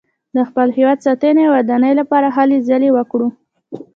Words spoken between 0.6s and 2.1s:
هېواد ساتنې او ودانۍ